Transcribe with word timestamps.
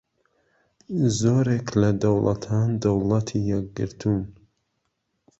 زۆرێک 1.19 1.67
لە 1.81 1.89
دەوڵەتان 2.01 2.69
دەوڵەتی 2.83 3.41
یەکگرتوون 3.51 4.23